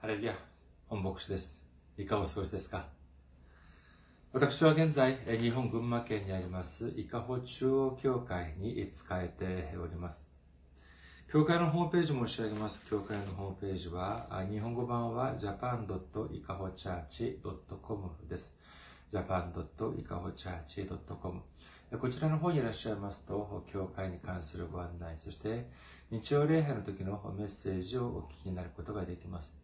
[0.00, 0.34] ハレルヤ、
[0.86, 1.62] 本牧師です。
[1.98, 2.86] いかお過ごしですか？
[4.32, 10.26] 私は現在、日本群馬県にあります、伊香保中央教会に仕えております。
[11.30, 12.86] 教会のホームページ申し上げます。
[12.88, 18.56] 教会のホームページは、日本語版は japan.ikahochurch.com です。
[19.12, 21.42] japan.ikahochurch.com
[22.00, 25.68] こちらの方にいらっしゃいますと、教会に関するご案内、そして
[26.10, 29.59] 日曜礼拝の時のメッセージをお聞きになることができます。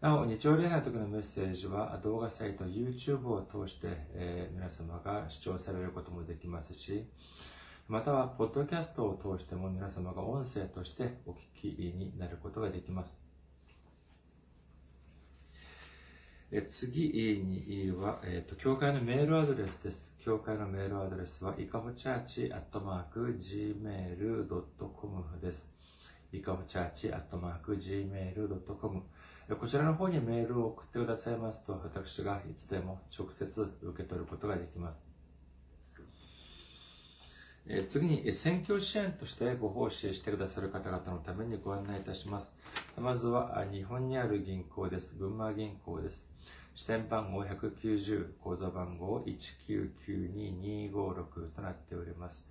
[0.00, 7.06] なお、日曜礼拝の時のメッセージは動画サイト YouTube を通して、えー皆様が視聴されることもできますし、
[7.86, 13.22] または、ポッドキャストを通しても皆様が音声としてお聞きになることができます。
[16.50, 17.10] え次
[17.44, 20.16] には、えーと、教会のメールアドレスです。
[20.24, 25.68] 教会のメールアドレスは、いかほチャーチアットマーク gmail.com です。
[26.32, 29.02] いかほチャーチアットマーク gmail.com
[29.58, 35.04] こちらの方にメールを送ってくださいますと、私がいつでも直接受け取ることができます。
[37.88, 42.54] 次に、選挙支援としてご奉仕してくださる方々のためにご案内いたします。
[42.96, 45.16] まずは、日本にある銀行です。
[45.16, 46.28] 群馬銀行です。
[46.74, 52.48] 支店番号190、口座番号1992256となっております。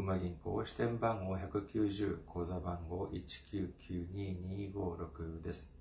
[0.00, 5.72] 馬銀行支店番号190、口座番号1992256です。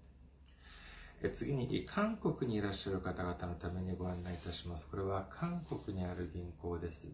[1.24, 4.92] え次に、韓国にいらっしゃる方々のためにご案内いたします。
[4.92, 7.12] これは韓国にある銀行です。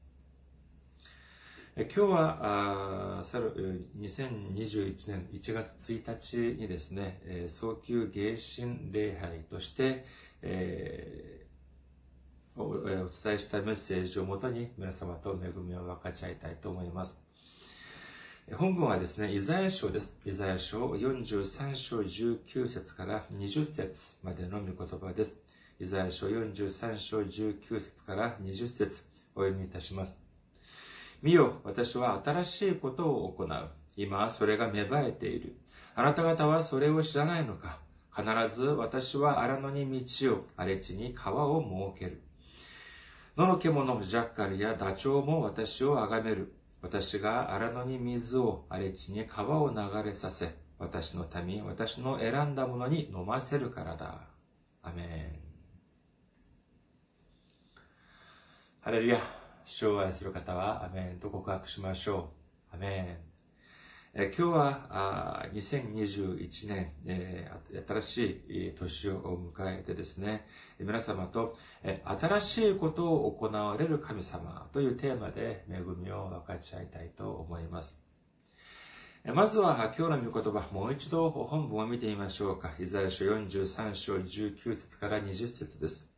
[1.76, 10.04] 今日は、あ2021年1月1日にですね、早急迎神礼拝として、
[10.42, 11.39] えー
[12.56, 17.22] お伝えしたメッセージをもとに皆様と恵みを分かち合いたいと思います。
[18.56, 20.18] 本文はですね、イザヤ書です。
[20.24, 25.40] イザヤ書43章19節から20節までの御言葉です。
[25.78, 29.04] イザヤ書43章19節から20節
[29.36, 30.18] お読みいたします。
[31.22, 33.68] 見よ、私は新しいことを行う。
[33.96, 35.56] 今、それが芽生えている。
[35.94, 37.78] あなた方はそれを知らないのか
[38.14, 38.24] 必
[38.54, 41.62] ず私は荒野に道を、荒れ地に川を
[41.94, 42.22] 設ける。
[43.40, 46.52] 野の獣、ジャッカルやダチョウも私をあがめる。
[46.82, 54.20] 私が荒野に水を、荒れ地に川を流れさせ、私の民、私の選んだものに飲ませるからだ。
[54.82, 55.40] アメン。
[58.82, 59.18] ハレルヤ。
[59.64, 62.32] 主を愛する方は、アメンと告白しましょ
[62.72, 62.74] う。
[62.74, 63.29] アメン。
[64.12, 67.48] え今日は2021年、え
[67.86, 70.48] 新しい年を迎えてですね、
[70.80, 78.04] 皆様と、え新しいことを行われる神様というテーマで恵みを分かち合いたいと思います。
[79.24, 82.72] まずは今日の御言葉、もう一度本文を見てみましょうか。
[82.80, 86.10] イザヤ書43章19節から20節です。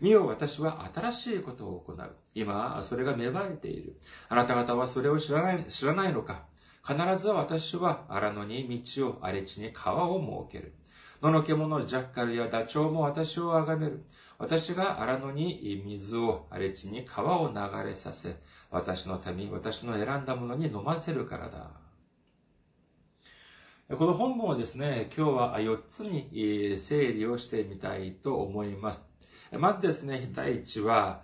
[0.00, 2.16] 見よ、私は新しいことを行う。
[2.36, 3.98] 今、それが芽生えている。
[4.28, 6.51] あなた方はそれを知らない、知らないのか
[6.86, 10.74] 必ず私は荒野に道を、荒れ地に川を設ける。
[11.22, 14.04] 野の獣、ジャッカルやダチョウも私を崇める。
[14.38, 18.34] 私が荒野に水を、荒れ地に川を流れさせ、
[18.72, 21.70] 私の民、私の選んだものに飲ませるからだ。
[23.96, 29.08] この本文をですね、今日は4つに整理をしてみたいと思います。
[29.52, 31.22] まずですね、第一は、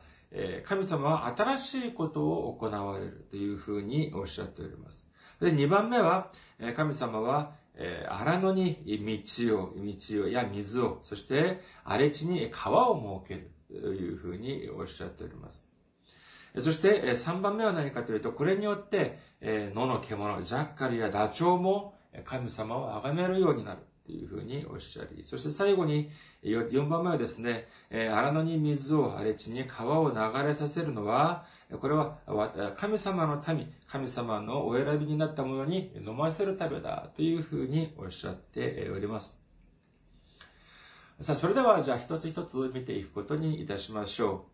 [0.64, 5.07] 神様は新しいことを行われるというふうにおっしゃっております。
[5.40, 6.32] で、2番目は、
[6.76, 7.52] 神様は、
[8.08, 8.76] 荒野に
[9.44, 13.50] 道を、道を、や水を、そして荒れ地に川を設ける
[13.80, 15.64] というふうにおっしゃっております。
[16.58, 21.94] そして、三番目は何かというと、これによって、野の獣、ジャッカルやダチョウも
[22.24, 26.10] 神様を崇めるようになるというふうにおっしゃり、そして最後に、
[26.42, 31.44] 4番目はですね、荒野に水を荒れ地に川を流れさせるのは、
[31.78, 32.16] これは
[32.78, 39.42] 神様の民、神様のお選びになったものに飲ませるためだというふうにおっしゃっております。
[41.20, 44.46] さあ、それではじゃあ一つ一つ見ていくことにいたしましょ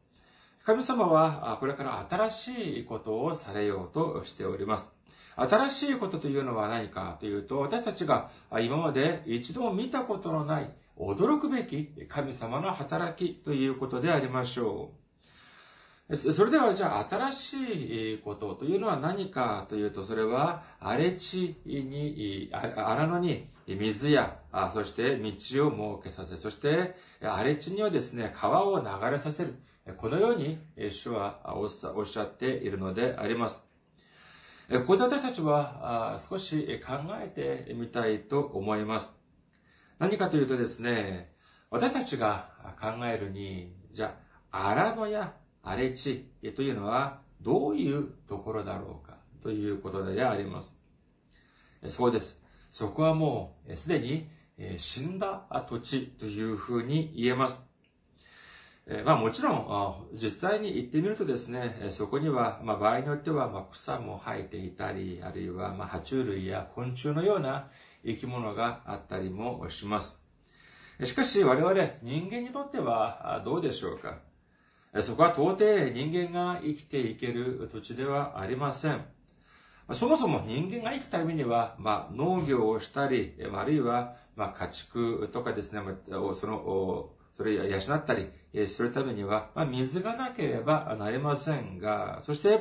[0.63, 0.65] う。
[0.67, 4.94] 神様はこれから新しいことをされようとしております。
[5.37, 16.17] 新しいことというのは何かというと、私たちが今まで一度も見たことのない驚くべき神様の働きということでありましょう。
[16.17, 24.37] それではじゃあ新しいことというのは何かというと、それは荒れ地に、荒野に水や、
[24.75, 25.33] そして道
[25.69, 29.55] を設けさせ、そして荒れ地にはですね、川を流れさせる。
[29.97, 30.59] このように
[30.91, 33.64] 主はおっしゃっているのであります。
[34.71, 39.15] ここで私たちは少し考えてみたいと思います。
[39.99, 41.35] 何かというとですね、
[41.71, 42.49] 私たちが
[42.81, 44.17] 考えるに、じゃ
[44.51, 50.75] あ、荒野や荒れ地というのはどういうところだろうかということであります。
[51.89, 52.43] そうです。
[52.71, 54.31] そこはもうすでに
[54.79, 57.63] 死んだ土地というふうに言えます。
[58.87, 67.71] えまあもちろん、実際に行ってみるとですね、そこには、まあ場合によっては、ま草も生えていたり、あるいは、ま爬虫類や昆虫のような
[68.05, 70.23] 生き物があったりもします。
[71.03, 74.21] しかし我々人間にとってはどうでしょうか
[75.03, 79.05] そこは到底人間が生きていける土地ではありません。
[79.93, 85.83] そもそも人間が生きためには、まあ、農業をしたり、あるいは、まあ、家畜とかですね、
[86.35, 88.31] その、それを養ったり
[88.69, 92.61] するためには、まあ、水がなければなりませんが、そして、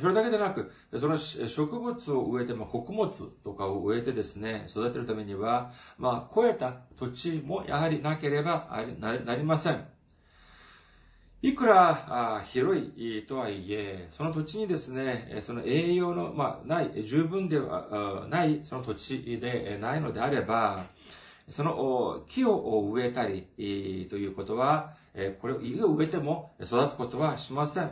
[0.00, 3.10] それだけでなく、その植物を植えて、まあ、穀物
[3.42, 9.84] とかを植えてですね、育てるためには、まあ、超えた土地もやはりなければなりません。
[11.44, 20.84] いくら広いとはいえ、その土地にですね、その栄養の、まあ、ない、十分ではないその土地でないのであれば、
[21.50, 23.46] その木を植えたり
[24.10, 24.94] ということは、
[25.40, 27.90] これを家を植えても育つことはしません。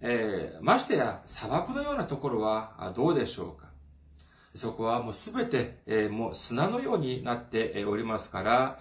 [0.00, 3.68] えー、ましてや砂漠のようなところはどうでしょうか
[4.54, 8.78] そこはもうすべて、えー、もう砂のようになっておりますから、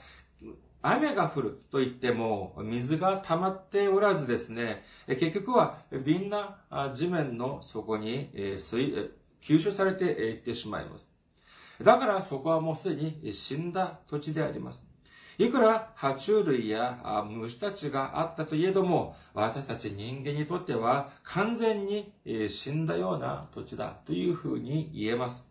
[0.81, 6.57] 雨が降ると言っても水が溜まっておらずですね、結局はみんな
[6.93, 11.16] 地面の底に吸収されていってしまいます。
[11.81, 14.85] だからそこはもうすでに死んだ土地であります。
[15.39, 22.12] いくら爬虫類や虫たちがあったといえども、私たち人間にとっては完全に
[22.50, 25.47] 死んだような土地だというふうに言えます。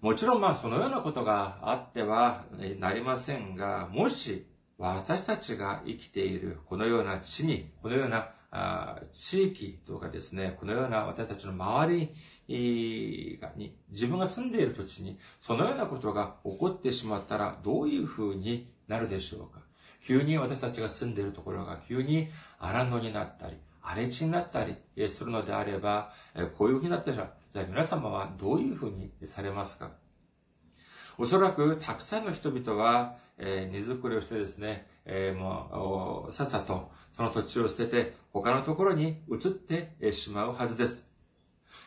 [0.00, 2.44] もちろんまあそのようなことがあっては
[2.78, 4.46] なりませんが、もし
[4.78, 8.30] 私たちが生きているこのような地に、このような
[9.10, 12.14] 地域とかですね、このような私たちの周り
[12.48, 13.38] に、
[13.90, 19.60] 自分が住んでいる土地に、そのようなことが起こってしまったら、どういうふうになるでしょうか？
[20.04, 22.28] 急に私たちが住んでいるところが急に
[22.58, 24.76] 荒野になったり、荒れ地になったり
[25.08, 26.12] するのであれば、
[26.56, 29.90] こういうふうになったら、じゃあ皆様はどういうふうにされますか？
[31.18, 41.05] おそらくたくさんの人々は、えー、荷造りをしてですね、えー、もう、さっさとその土地を捨てて他のところに移ってしまうはずです。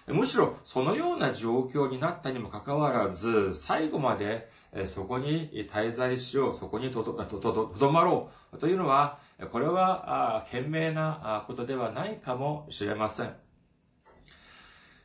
[0.07, 4.49] むしろそのような状況になったにもかかわらず、最後まで
[4.85, 9.19] そこに滞在しよう、そこにとどまろうというのは、
[9.51, 13.33] これは賢明なことではないかもしれません。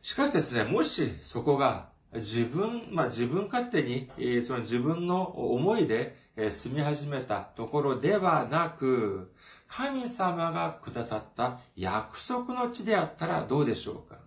[0.02, 4.08] しかしですね、もしそこが自分、まあ自分勝手に、
[4.44, 6.16] その自分の思いで
[6.50, 9.32] 住み始めたところではなく、
[9.66, 14.23] 神様がくださった約束の地であったらどうでしょうか？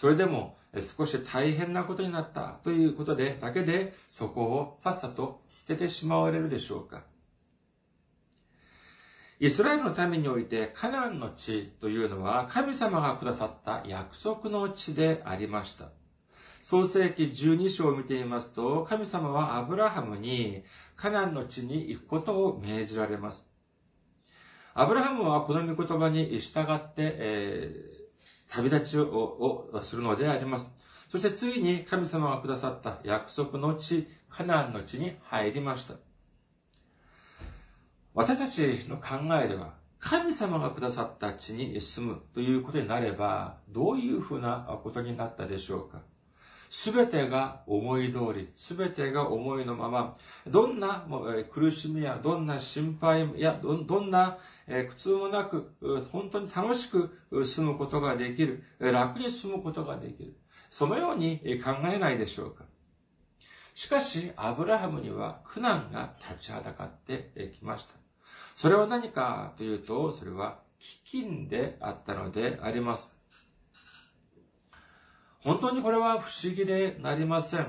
[0.00, 0.56] それでも
[0.96, 7.04] 少し大変なことになったということで、だけでそこをさっさと捨ててしまわれるでしょうか
[9.40, 15.90] イスラエルのためにおいてカナンの地というのは神様がくださった約束の地でありました。
[16.62, 20.64] 創世記12章を見てみますと、神様はアブラハムに
[20.96, 23.52] カナンの地に行くことを命じられます。
[24.72, 27.99] アブラハムはこの御言葉に従って、えー
[28.50, 30.76] 旅立ちをするのであります。
[31.08, 35.94] そしてついに神様がくださった約束の地、カナンの地に入りました。
[38.14, 46.02] 私たちの考えでは、神様がくださった地に住むということになれば、どういうふうなことになったでしょうか？
[46.72, 51.04] すべてが思い通り、すべてが思いのまま、どんな
[51.50, 55.74] 苦しみや、どんな心配や、どんな苦痛もなく、
[56.12, 57.10] 本当に楽しく
[57.44, 60.36] 住むことができる、楽に住むことができる。
[60.70, 62.64] そのように考えないでしょうか。
[63.74, 67.94] しかし、アブラハムには苦難が立ちはだかってきました。
[68.54, 70.60] それは何かというと、それは
[71.12, 73.19] 飢饉であったのであります。
[75.42, 77.66] 本当にこれは不思議でなりません。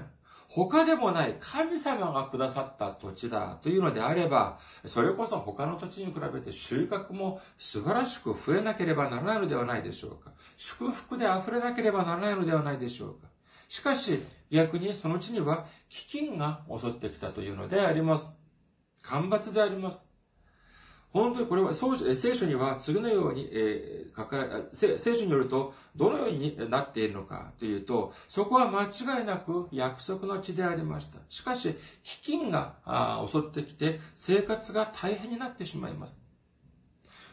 [0.48, 10.32] 他でもない神様がくださった土地だというのであれば、それこそ他の土地に比べて収穫も素晴らしく増えなければならないのではないでしょうか。
[10.58, 13.30] 祝福で溢れなければならないのではないでしょうか。
[13.70, 18.34] しかし、逆にその地には飢饉が襲ってきたというのであります。
[19.02, 20.11] 干ばつであります。
[21.14, 23.50] 本当にこれは聖書には次のように、
[24.16, 31.20] 書か、聖書によるとどのようになっているのかというと、そこは間違いなく約束の地でありました。
[31.28, 31.76] しかし、
[32.24, 36.22] 飢饉が襲ってきて生活が大変になってしまいます。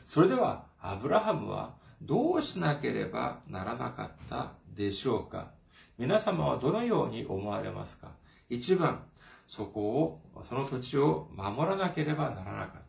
[0.04, 5.50] それでは、アブラハムはどうしなければならなかったでしょうか
[5.98, 8.12] 皆様はどのように思われますか
[8.48, 9.04] 一番、
[9.46, 12.87] そこを、その土地を守らなければならなかった。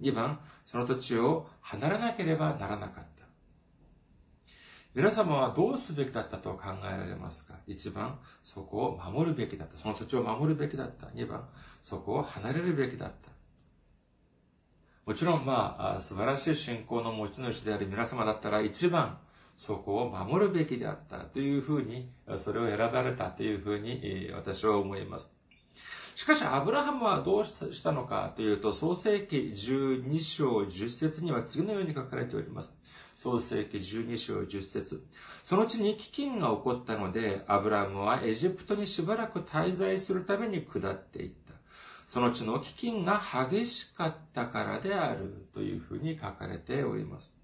[0.00, 3.24] 2番、その土地を離れなければならなかった。
[4.94, 9.76] 皆様はどうすべきだったと考えられますか ?1 番、そこを守るべきだった。
[9.76, 11.08] その土地を守るべきだった。
[11.08, 11.46] 2番、
[11.82, 13.28] そこを離れるべきだった。
[15.04, 19.18] もちろん、まあ、素晴らしい信仰の持ち主である皆様だったら、1番、
[19.54, 25.36] そこを守るべきであったというふうに、それを選ばれたというふうに私は思います。
[26.16, 32.80] しかし、アブラハムはどうしたのかというと、創世記12章10節には次のように書かれております。
[33.14, 35.06] 創世記12章10節
[35.44, 41.52] その地に飢饉が起こったので、アブラハムはエジプトにしばらく滞在するために下っていった。
[42.06, 43.20] その地の飢饉が
[43.50, 47.36] 激しかったからであるというふうに書かれております。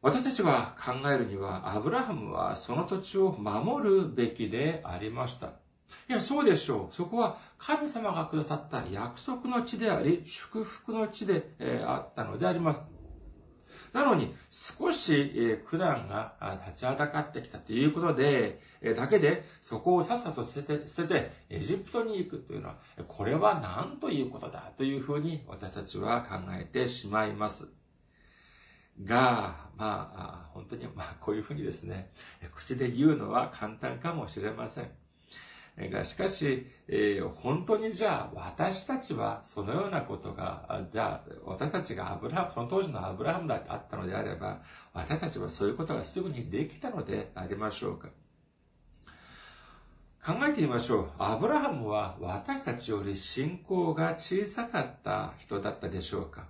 [0.00, 5.59] 私たちは考えるには、アブラハムはその土地を守るべきでありました。
[6.08, 6.94] いや、そうでしょう。
[6.94, 12.90] そこは神様がくださった約束の地であり、祝福の地で、えあったのであります。
[13.92, 16.34] なのに、少し、え苦難が
[16.66, 22.76] 立ちはだかってきたということで、えだけで、そこをさっさと捨てて、捨てて、エジプトに行くというのは、
[23.08, 27.80] これは何ということだというふうに私たちは考えてしまいます。
[29.04, 32.12] が、まあ、本当に、まあ、こういうふうにですね、
[32.54, 34.90] 口で言うのは簡単かもしれません。
[35.88, 44.60] が、しかし、えー、本当にじゃあ、私たちはそのようなことが、じゃあ、私たちがアブラハム、その当時のアブラハムだってあったのであれば、
[44.92, 48.08] 私たちはそういうことがすぐにできたのでありましょうか。
[50.22, 51.10] 考えてみましょう。
[51.18, 56.44] アブラハムは私たちより信仰が小さかった人だったでしょうか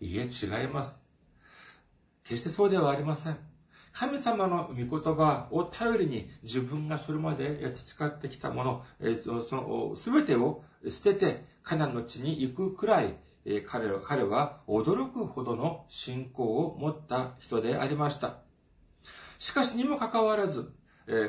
[0.00, 1.04] いえ、違います。
[2.24, 3.49] 決してそうではありません。
[3.92, 8.84] 神様の御言葉を頼りに自分がそれまで培ってきたもの、
[9.16, 13.16] その全てを捨ててカナンの地に行くくらい
[13.66, 18.38] 彼は驚くほどの信仰を持った人でありました。
[19.38, 20.72] しかしにもかかわらず、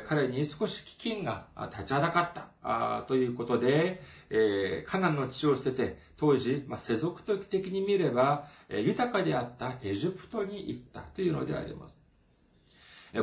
[0.06, 4.02] 彼に少し飢饉が立ちはだかったということで、
[4.86, 12.01] カナンの地を捨てて、当時、世俗的に見れば豊かであったエジプトに行ったというのであります。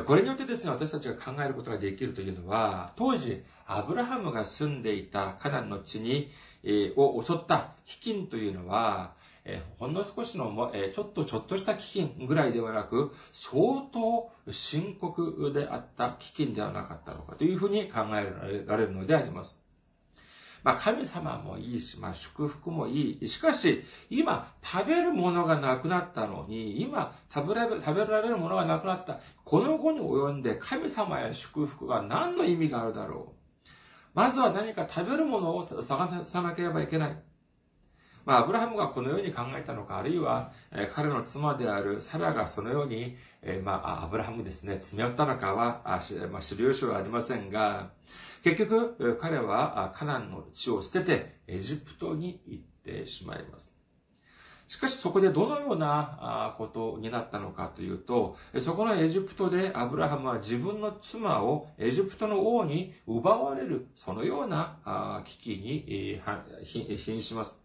[0.06, 6.30] これによってですね、私たちが考えることができるというのは、当時、アブラハムが住んでいたカナンの地に、
[6.62, 19.60] えー、を襲った飢饉というのは、えー、ほんの少しの、えー、ちょっとちょっとした飢饉ぐらいではなく、相当深刻であった飢饉ではなかったのかというふうに考えられるのであります。
[20.62, 23.28] まあ、神様もいいし、まあ、祝福もいい。
[23.28, 27.66] しかし、今、食べるものがなくなったのに、今、食べら
[28.20, 29.20] れるものがなくなった。
[29.44, 33.68] この後に及んで、神様や祝福が何の意味があるだろう。
[34.12, 37.16] まずは何か食べるものを探さなければいけない。
[38.26, 40.52] まあ、アブラハムがこのように考えたのか、あるいは、
[40.92, 43.16] 彼の妻であるサラがそのように、
[43.64, 45.80] まあ、アブラハムですね、詰め寄ったのかは、
[46.30, 47.90] まあ、知る由はありませんが、
[48.42, 53.76] 結局、彼はカナンの地を捨ててエジプトに行ってしまいます。
[54.66, 66.22] しかしそこでどのようなことになったのかというと、そこのエジプトでアブラハムは自分の妻をエジプトの王に奪われる、そのような危機に
[66.64, 67.58] 瀕します。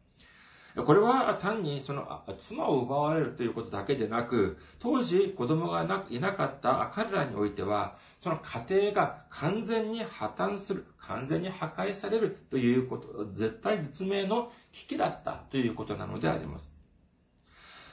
[0.76, 16.74] これは単にその妻を奪われるということだけでなく、当時子供がいなかった彼らにおいては、その家庭が完全に破綻する、完全に破壊されるということ、絶対絶命の危機だったということなのであります。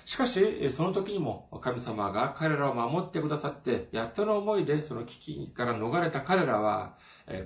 [0.05, 6.97] しかし、その時にも神様が彼らを守ってくださって、やっとの思いでその危機から逃れた彼らは、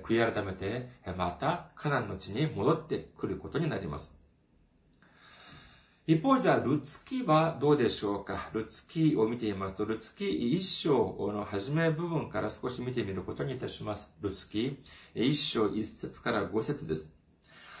[0.03, 4.16] 悔い改めて、またカナンの地に戻ってくることになります。
[6.09, 8.49] 一方じゃあ、ルツキはどうでしょうか？
[8.53, 14.09] ルツキを見ていますと、ルツキ一章の初め部分から少し見てみることにいたします。
[14.21, 14.81] ルツキ
[15.13, 17.13] 一章一節から五節です。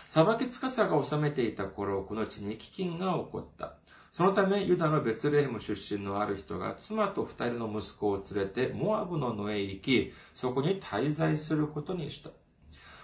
[0.09, 3.75] 裁きつかさが治めていた頃、この地に飢饉が起こった。
[4.11, 12.31] そのため、ユダのベツレヘム出身のある人が妻と二人の息子を連れてモアブの野へ行き、そこに滞在することにした。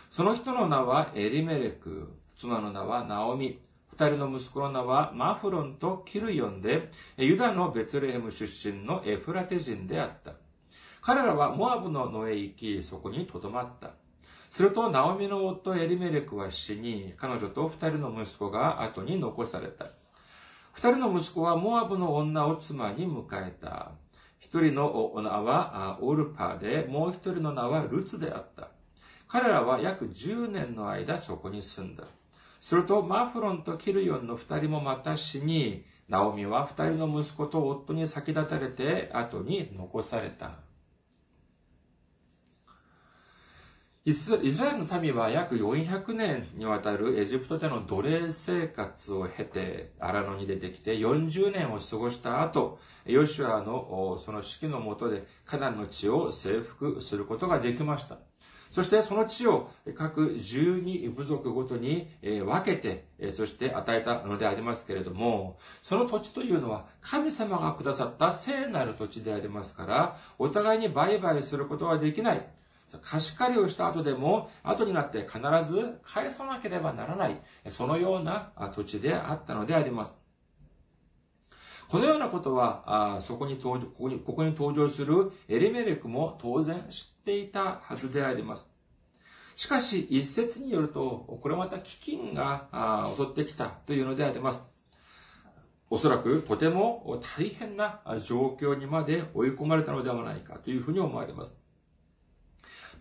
[0.10, 3.62] その人の名はエリメレク、妻の名はナオミ、
[3.94, 10.34] 二人の息子の名はマフロンとキルヨンで、ユダのベツレヘム出身のエフラテ人であった。
[11.00, 13.92] 彼らはモアブの野へ行き、そこに留まった。
[14.50, 19.92] すると、ナオミの夫エリメレクは死に、彼女と二人の息子が後に残された。
[20.72, 23.92] 二人の息子はモアブの女を妻に迎えた。
[24.40, 28.70] 一人の名はオルパーで、もう一人の名はルツであった。
[29.28, 32.06] 彼らは約10年の間そこに住んだ。
[32.64, 40.60] すると、マフロンとキルヨンの二人もまた死に、ナオミは二人の息子と夫に先立たれて後に残された。
[44.06, 58.20] イスラエルの民は約400年にわたるエジプトでの奴隷生活を経て、荒野に出てきて40年を過ごした後、ヨシュアのその指揮のもとでカナンの地を征服することができました。
[58.74, 72.44] そしてその地を各12部族ごとに分けて、そして与えたのでありますけれども、その土地というのは神様がくださった聖なる土地でありますから、お互いに売買することはできない。
[73.04, 77.40] 貸し借りをした後でも、後になって必ず返さなければならない、
[77.70, 80.23] そのような土地であったのであります。
[81.94, 88.74] このようなことは、あそこに登場、ここに、ここに登場するエリメレクも当然知っていたはずであります。
[89.56, 94.74] しかし、一説によると、これまた飢饉が襲ってきたというのであります。
[95.92, 101.64] おそらくとても大変な状況にまで追い込まれたのではないかというふうに思われます。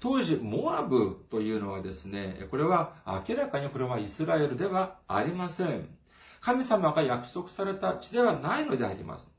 [0.01, 5.89] 当時、モアブというのはですね、これは明らかにこれはイスラエルではありません。
[6.43, 9.31] 神様が約束された地ではないのであります。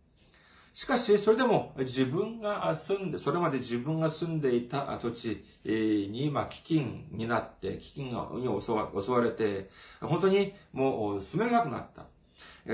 [0.73, 9.69] しかし、それでも自分が住んで、それまで自分が住んでいた土地に、まあ、飢饉になって、飢饉に襲わ襲われて、
[10.01, 12.07] 本当にもう住めなくなった。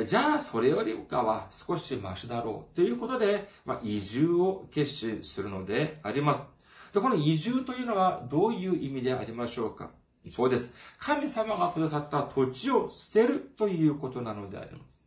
[0.05, 6.47] じゃあ、それよりかは少しマシだろうということで、まあ、移住を決心するのであります。
[6.93, 9.89] で、この移住というのはどういう意味でありましょうか？
[10.31, 10.73] そうです。
[10.99, 14.99] 神様がくださった土地を捨てるということなのであります。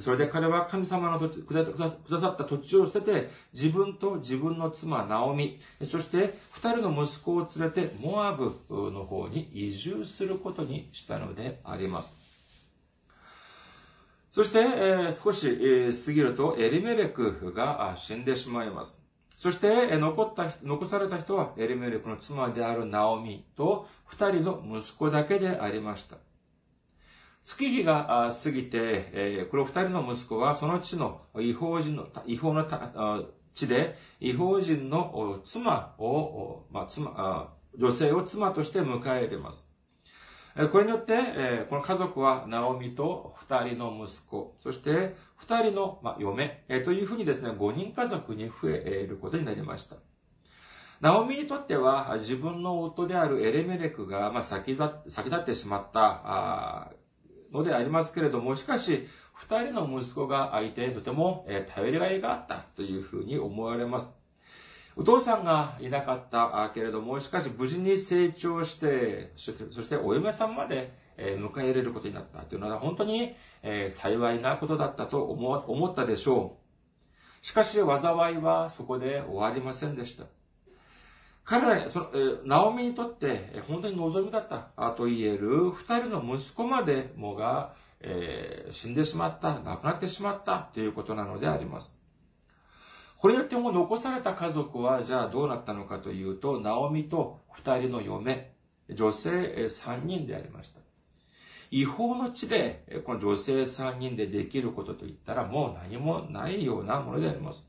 [0.00, 12.14] それで彼は神様の土地くださった土地を捨てて、自分と自分の妻、ナオミ、そして二人の息子を連れて、モアブの方に移住することにしたのであります。
[14.30, 19.03] そして、えー、少し、えー、過ぎると、エリメレクが死んでしまいます。
[19.36, 26.16] そして、残った、残された人はエリメレクの妻であるナオミと二人の息子だけでありました。
[27.42, 32.64] 月日が過ぎて、この二人の息子はその地の違法人の、違法の
[33.52, 39.68] 地で違法人の妻を、まあ、妻、女性を妻として迎え入れます。
[40.70, 49.96] これによって、この家族は、ナオミと二人の息子、そして二人の嫁、というふうにですね、五人家族に増えることになりました。
[51.00, 56.92] ナオミにとっては、自分の夫であるエレメレクが、先立ってしまった
[57.52, 64.23] のでありますけれども、しかし、二人の息子が相手にとても頼りがいがあったというふうに思われます。
[64.96, 73.34] お父さんがいなかったけれども、しかし無事に成長して、そしてお嫁さんまで迎え入れることになったというのは本当に
[73.88, 76.58] 幸いなことだったと思ったでしょ
[77.42, 77.44] う。
[77.44, 80.24] しかし災いはそこで終わりませんでした。
[81.44, 82.10] 彼ら、その、
[82.44, 91.94] ナオミにとって本当に望みだったと言える二人の息子までもが、えー、死んでしまった、亡くなってしまったということなのであります。
[93.24, 98.52] これによっても残された家族は、じゃあどうなったのかというと、ナオミと二人の嫁、
[98.90, 100.80] 女性三人でありました。
[101.70, 107.66] 違法の地で、この女性三人でできることといったらもう何もないようなものであります。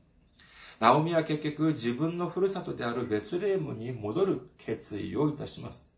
[0.78, 5.88] ナオミは結局自分のふるさとであるベツレームに戻る決意をいたします。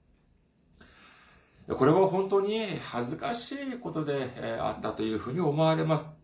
[1.69, 6.17] これは本当に恥ずかしいことであったというふうに思われます。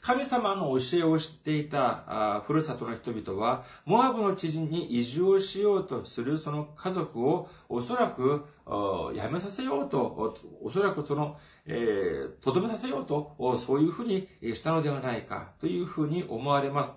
[0.00, 8.44] 神様の教えを知っていたふるさとの人々は、モアブの知人に移住をしようとするその家族をおそらく
[9.14, 16.94] やめさせようと、おそらくその、えー、とどめさせようと、そういうふうにしたのではないかというふうに思われます。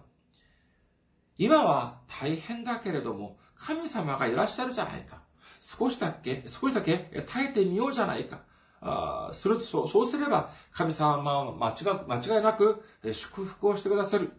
[1.38, 5.22] 今は大変だけれども、神様がいらっしゃるじゃないか。
[5.60, 8.42] 少しだけ、少しだけ耐えてみようじゃないか。
[8.82, 11.74] あするそう、そうすれば、神様は間違
[12.08, 14.32] 間違いなく祝福をしてくださる。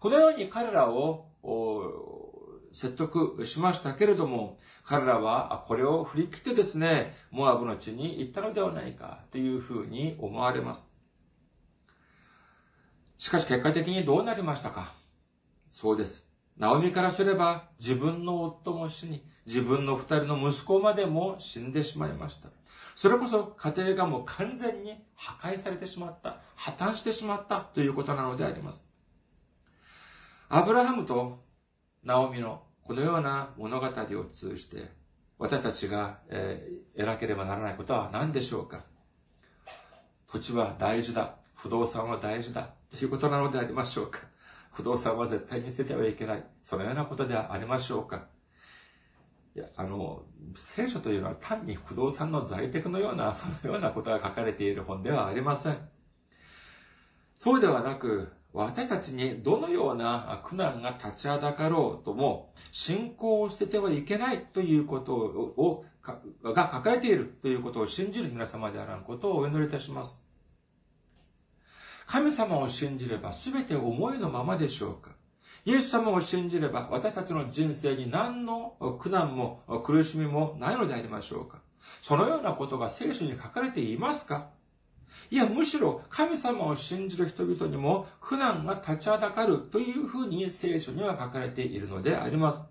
[0.00, 1.26] このように彼らを
[2.72, 10.86] 説得しましたけれども、彼らはこれを振り切ってですね、モアブの地に行ったのではないかというふうに思われます。
[13.18, 14.92] しかし結果的にどうなりましたか？
[15.70, 16.26] そうです。
[16.56, 22.48] ナオミからすれば自分の夫も死に、自分の二人の息子までも死んでしまいました。
[22.94, 28.86] それこそ家庭がもう完全に破壊されてしまった、破綻してしまったということなのであります。
[30.48, 31.42] アブラハムと
[32.04, 33.90] ナオミのこのような物語を
[34.32, 34.90] 通じて、
[35.38, 38.84] 私たちが、えー、得なければならないことは何でしょうか
[40.30, 41.36] 土地は大事だ。
[41.54, 42.70] 不動産は大事だ。
[42.90, 44.20] ということなのでありましょうか
[44.72, 46.44] 不動産は絶対に捨ててはいけない。
[46.62, 48.26] そのようなことではありましょうか
[49.56, 50.24] いや、あの、
[50.56, 55.78] 聖書というのは単に不動産の在宅のような、 そのようなことが書かれている本ではありません。
[57.36, 70.24] そうではなく、私たちにどのような苦難が立ちはだかろうとも、信仰を捨ててはいけないということを、が書かれているということを信じる皆様であらんことをお祈りいたします。
[72.06, 75.12] 神様を信じれば全て思いのままでしょうか
[75.64, 81.62] イエス様を信じれば私たちの人生に何の苦難も苦しみもないのでありましょうか
[82.02, 84.50] そのようなことが聖書に書かれていますか？
[85.30, 92.66] いや、むしろ神様を信じる人々にも苦難が立ちはだかるというふうに聖書には書かれているのであります。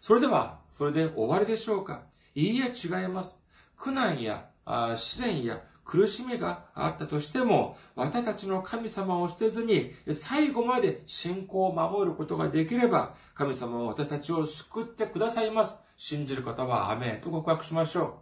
[0.00, 2.02] それでは、それで終わりでしょうか？
[2.34, 3.36] いいえ、違います。
[3.76, 4.48] 苦難や
[4.96, 15.82] 試練や苦しみがあったとしても、私たちの神様を捨てずに、最後まで信仰を守ることができれば、神様は私たちを救ってくださいます。
[15.96, 18.12] 信じる方はアメンと告白しましょう。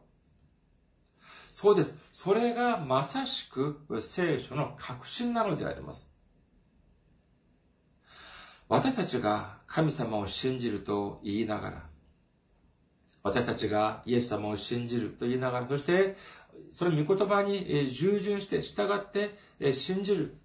[1.51, 1.99] そうです。
[2.13, 6.11] それがまさしく聖書の確信なのであります。
[8.69, 11.90] 私たちが神様を信じると言いながら、
[13.23, 16.17] 私たちがイエス様を信じると言いながら、そして
[16.71, 20.37] その御言葉に従順して従って信じる、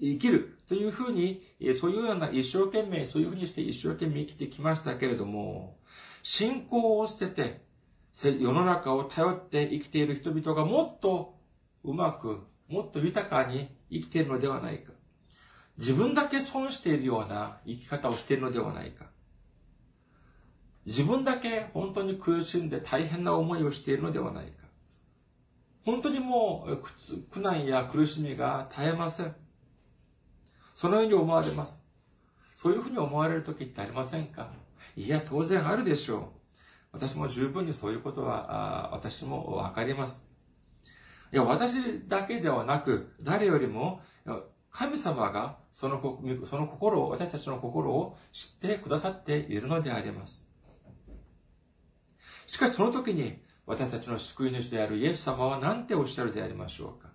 [0.00, 1.42] 生きるというふうに、
[1.80, 5.76] そういうような一生懸命、そういうふうにして一生懸命生きてきましたけれども、
[6.22, 7.62] 信仰を捨てて、
[8.12, 11.38] 世の中を頼って生きている人々がもっと
[11.84, 14.92] うまく、もっと豊かに生きているのではないか。
[15.78, 19.06] 自分だけ損しているような生き方をしているのではないか。
[20.88, 24.52] 自分だけ本当に苦しんで大変な思いをしているのではないか。
[25.84, 26.78] 本当にもう
[27.30, 29.36] 苦難や苦しみが絶えません。
[30.74, 31.78] そのように思われます。
[32.54, 34.50] そういうふうに思われる時ってありませんか？
[34.96, 36.22] いや、当然あるでしょう。
[36.92, 40.18] 私も十分にそういうことは、私もわかります。
[41.30, 44.00] いや、私だけではなく、誰よりも、
[44.70, 46.00] 神様がその
[46.46, 50.47] その心を、私たちの心を知ってくださっているのであります。
[52.48, 57.10] しかしその時に、私たちの救い主であるイエス様は何ておっしゃるでありましょうか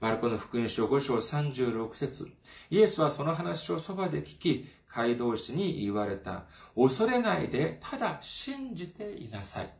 [0.00, 2.30] マルコの福音書5章36節
[2.70, 6.44] イエスはその話をそばで聞き、街道士に言われた。
[6.76, 9.70] 恐れないで、ただ信じていなさい。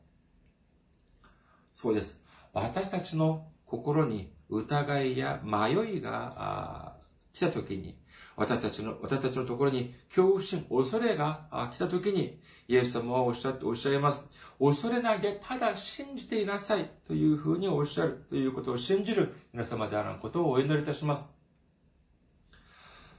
[1.72, 2.20] そうです。
[2.52, 6.96] 私たちの心に疑いや迷いが
[7.32, 7.96] 来た時に、
[8.36, 14.28] 私たちの、私たちのところに恐怖心、恐れが来た時に、イエス様はおっしゃって、おっしゃいます。
[14.58, 16.90] 恐れないで、ただ信じていなさい。
[17.06, 18.24] というふうにおっしゃる。
[18.28, 21.32] ということを信じる皆様であることをお祈りいたします。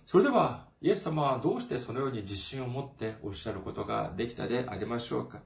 [0.06, 5.42] それでは、イエス様はどうしてそのように自信を持っておっしゃることができたでありましょうか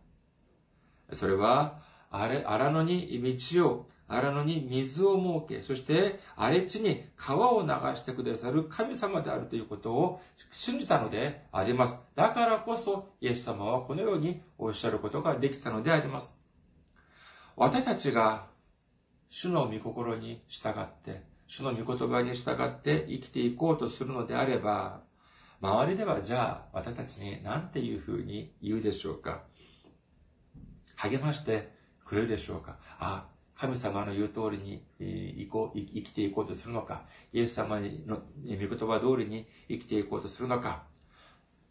[1.13, 10.19] それは、あれ荒野に道を荒野に水を設け、そして荒れ地に川を流してくださる神様であるということを
[10.51, 12.03] 信じたのであります。
[12.15, 16.35] だからこそ、イエス様はこのようにおっしゃることができたのであります。
[17.55, 18.47] 私たちが
[19.29, 25.01] 主の御心に従って、主の御言葉に従って生きていこうとするのであれば、
[25.61, 29.43] 周りではじゃあ私たちに何ていうふうに言うでしょうか
[30.95, 31.69] 励まして
[32.05, 33.27] くれるでしょうかあ、
[33.59, 40.83] 神様の言う通りに生こう生きていこうとするのか、イエス様の御言葉通りに生きていこうとするのか、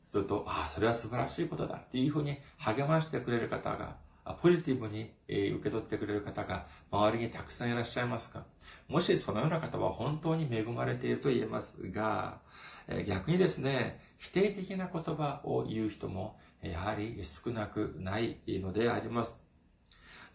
[0.05, 3.96] すると、ああ、それは素晴らしいことだっていうふうに励ましてくれる方が、
[4.42, 8.44] ポジティブに受け取ってくれる方が周りにたくさんいらっしゃいますか
[8.88, 12.40] もしそのような方は本当に恵まれていると言えますが、
[13.07, 19.47] 逆にですね、否定的な言葉を言う人もやはり少なくないのであります。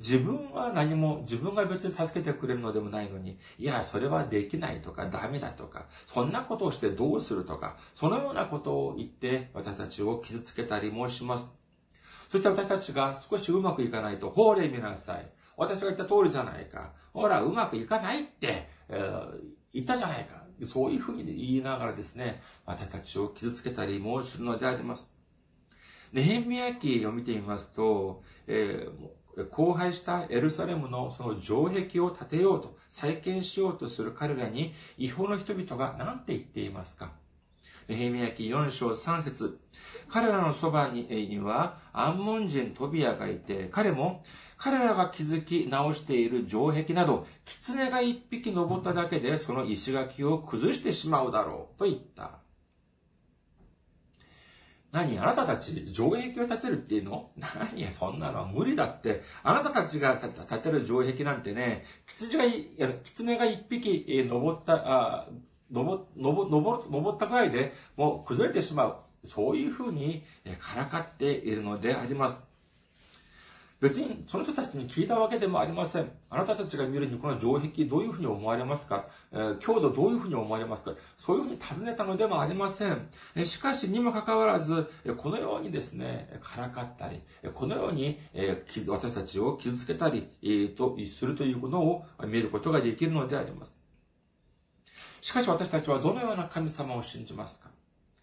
[0.04, 11.54] 自分は何も、自分が別に助けてくれるのでもないのに、いや、それはできないとか、ダメだとか、そんなことをしてどうするとか、そのようなことを言って私たちを傷つけたりもします。
[12.30, 15.32] そして私たちが少しうまくいかないと、ほれ見なさい。
[15.56, 16.92] 私が言った通りじゃないか。
[17.13, 19.39] ほら、うまくいかないって、えー、
[19.74, 20.44] 言ったじゃないか。
[20.66, 25.13] そういうふうに言いながらですね、私たちを傷つけたりもするのであります。
[26.12, 37.12] ネヘミヤ記を見てみますと、えー、荒廃したエルサレムのその城壁を建てようと、再建しようとする彼らに、違法の人々が何て言っていますか
[37.88, 39.60] ネヘミヤ記4章3節
[40.08, 44.24] 彼らのそばには、アンモン人トビアがいて、彼も、
[44.58, 52.42] 彼らが築き直している城壁など、狐が一匹登っただけで、その石垣を崩してしまうだろう、と言った。
[54.93, 57.32] 何あなたたち、城壁を建てるっていうの？
[57.36, 59.23] 何、そんなのは無理だって。
[59.41, 62.43] あなたたちが建てる城壁なんてね、羊が、
[63.03, 65.27] 狐が一匹登った、あ
[65.71, 68.97] 登、登、登、登ったくらいでもう崩れてしまう。
[69.25, 70.23] そういうふうに
[70.60, 72.47] からかっているのであります。
[73.84, 76.10] 別にその人たちに聞いたわけでもありません。
[76.30, 80.93] あなたたちが見るにこの城壁どういうふうに思われますか、えー、強度どういうふうに思われますか？
[81.17, 83.10] そういうふうに尋ねたのでもありません。
[83.36, 87.22] えしかしにもかかわらず、このようにですね、からかったり、
[87.54, 93.76] このようにえ私たちを傷つけたりえ、とするということを見ることができるのであります。
[95.19, 97.69] しかし私たちはどのような神様を信じますか？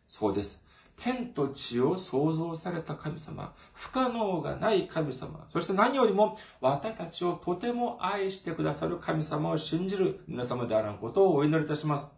[0.09, 0.65] そうです。
[1.03, 12.15] 天と地を創造された神様、不可能がない神様、そして何よりも私たちをとても愛してくださる神様を信じる皆様であらんことをお祈りいたします。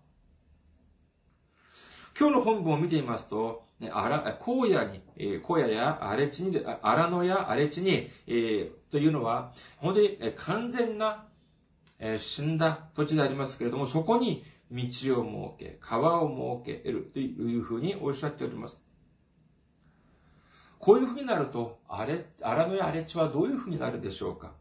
[2.19, 11.27] 今日の本文を見てみますと、ね、あら、荒野に、え、荒野や荒地に、荒野や荒地に、えー、というのは、本当に完全な、
[11.99, 18.83] えー、死んだ土地でありますけれども、そこに道を設け、川を設けるというふうにおっしゃっております。
[20.79, 24.53] こういうふうになると、あれ、荒野や荒れ地はどういうふうになるでしょうか？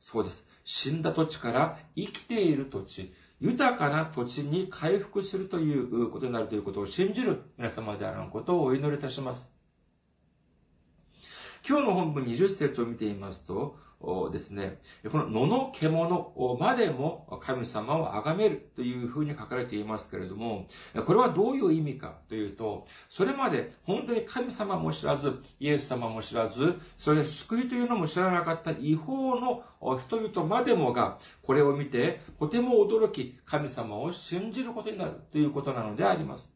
[0.00, 0.46] そうです。
[0.64, 9.48] 死んだ土地から生きている土地、豊かな土地に回復するということになるということを信じる皆様であることをお祈りいたします。
[11.66, 13.76] 今日の本文20節を見ていますと、
[14.32, 14.78] ですね、
[15.10, 20.66] この野の獣までも神様を崇めるというふうに書かれていますけれども、
[21.06, 29.62] これはどういう意味かというと、それまで本当に神様も知らず、イエス様も知らず、それで救いというのも知らなかった違法の
[29.98, 36.50] 人々までもが、これを見て、とても驚き、神様を信じることになるということなのであります。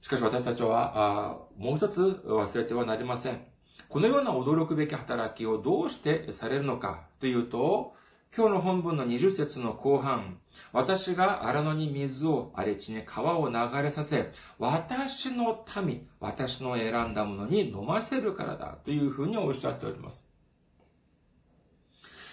[0.00, 3.51] しかし私たちは、もう一つ忘れてはなりません。
[3.92, 7.92] このような驚くべき働きをどうしてされるのかというと、
[8.34, 10.38] 今日の本文の20節の後半、
[10.72, 20.26] 私が荒野に水を荒れ地に川を流れさせ、私の民、私の選んだものに飲ませるからだというふうにおっしゃっております。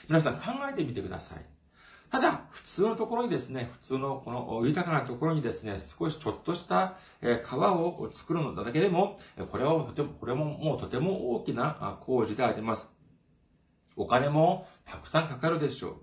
[0.08, 1.59] 皆さん考えてみてください。
[2.12, 6.98] ただ、普通のところにですね、普通のこの豊かなところにですね、少しちょっとした
[7.43, 9.19] 川を作るのだけでも、
[9.52, 12.95] これはとても、これももうとても大きな工事であります。
[13.95, 15.95] お金もたくさんかかるでしょう。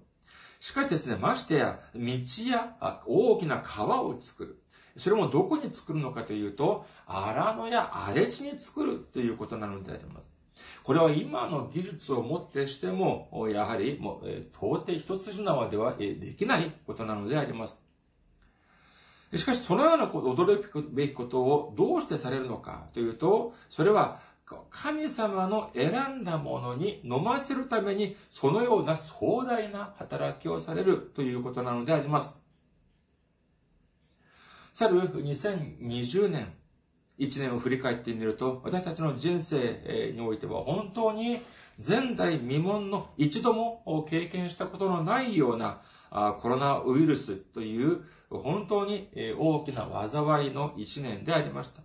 [0.61, 2.01] しかしですね、ましてや、道
[2.49, 4.63] や大きな川を作る。
[4.97, 10.36] それもどこに作るのかというと、荒野や荒れ地に作るということなのであります。
[10.83, 17.85] これは今の技術をもってしても、やはりもう、到底一筋縄ではできないことなのであります。
[19.35, 24.21] しかし、そのような驚くべきことをどうしてされるのかというと、それは
[24.71, 32.37] 神様の選んだものに飲ませるために、そのような壮大な働きをされるということなのであります。
[34.73, 36.55] 去る2020年、
[37.19, 41.41] 一年を振り返ってみると、私たちの人生においては本当に
[41.87, 45.83] 前代未聞の一度も経験したことのないような
[46.41, 51.83] コロナウイルスという本当に大きな災いの一年でありました。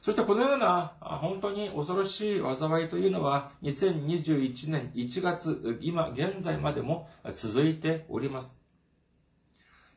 [0.00, 8.58] そしてこのような本当に恐ろしい災いというのは2021年1月、今現在までも続いております。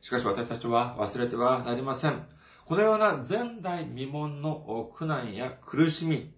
[0.00, 2.24] しかし私たちは忘れてはなりません。
[2.66, 6.32] このような前代未聞の苦難や苦しみ、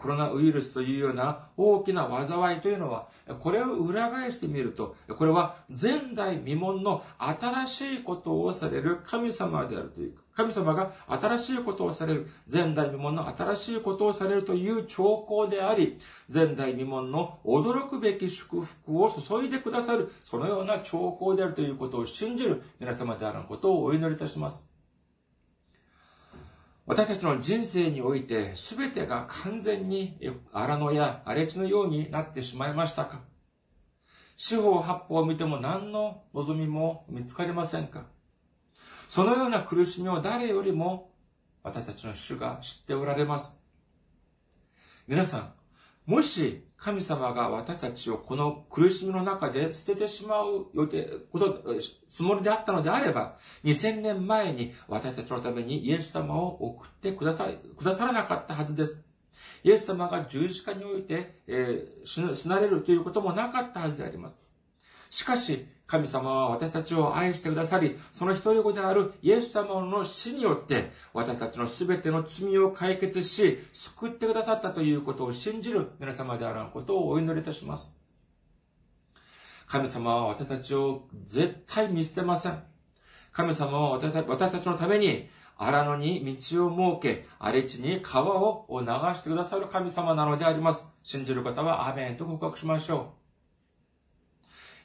[0.00, 3.06] コロナウイルスというような大きな災いというのは、
[3.38, 24.67] これを裏返してみると、これは前代未聞の新しいことをされる神様であるという、神様が新しいことをされる、前代未聞の新しいことをされるという兆候であり、前代未聞の驚くべき祝福を注いでくださる、そのような兆候であるということを信じる皆様であることをお祈りいたします。
[26.88, 30.18] 私たちの人生において全てが完全に
[30.54, 33.20] 荒野や荒れ地のようになってしまいましたか？
[34.38, 38.06] 四方八方を見ても何の望みも見つかりませんか？
[39.06, 41.10] そのような苦しみを誰よりも
[41.62, 43.60] 私たちの主が知っておられます。
[45.06, 45.52] 皆さん、
[46.08, 51.62] もし神様が私たちをこの苦しみの中で捨ててしまう予定、こと、
[52.08, 59.04] つもりであったのであれば、2000年前に私たちのためにイエス様を送ってくださくださらなかったはずです。
[59.62, 64.40] イエス様が十字架において、えー、死なれるということもなかったはずであります。
[65.10, 77.98] しかし、神様は私たちを愛してくださり、その一人子であるイエス様の死によって、私たちのすべての罪を解決し、救ってくださったということを信じる皆様であることをお祈りいたします。
[79.66, 82.62] 神様は私たちを絶対見捨てません。
[83.32, 90.86] 神様は私たちのために荒野に道を設け、荒れ地に川を流してくださる神様なのであります。
[91.02, 93.27] 信じる方はアメンと告白しましょう。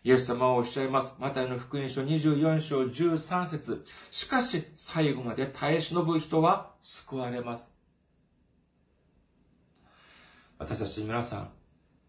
[0.06, 1.16] イエス様はおっしゃいます。
[1.18, 7.74] マタイの福音書24章13節しかし、最後まで耐え忍ぶ人は救われます。
[10.58, 11.50] 私たち皆さん、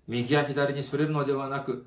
[0.09, 1.87] 右や左にそれるのではなく、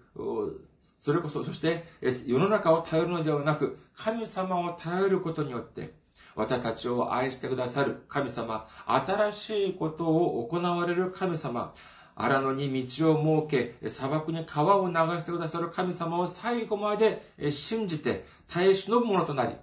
[1.02, 1.84] それこそ、そして
[2.26, 5.94] 世の中を頼るのではなく、神様を頼ることによって、
[6.36, 11.74] 私たちを愛してくださる神様、新しいことを行われる神様、
[12.20, 19.56] 荒野に道を設け、砂漠に川を流してくださる神様を最後まで信じて耐え忍ぶものとなり、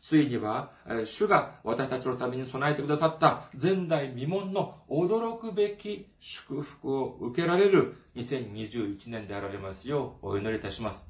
[0.00, 0.72] ついには、
[1.04, 11.08] 主が私たちのために備えてくださった前代未聞の驚くべき祝福を受けられる2021年であられますようお祈りいたします。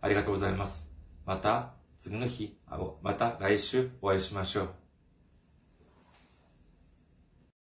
[0.00, 0.88] ありがとうございます。
[1.26, 2.56] また次の日、
[3.02, 4.87] また来週お会いしましょう。